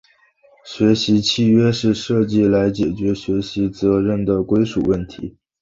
[0.65, 5.37] 学习契约是设计来解决学习责任的归属问题。